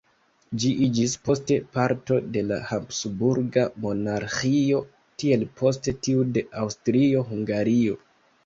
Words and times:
Ĝi 0.61 0.69
iĝis 0.85 1.11
poste 1.27 1.57
parto 1.75 2.17
de 2.37 2.43
la 2.51 2.57
Habsburga 2.69 3.67
Monarĥio 3.85 4.81
tiel 5.25 5.47
poste 5.61 5.97
tiu 6.09 6.25
de 6.39 6.47
Aŭstrio-Hungario. 6.65 8.05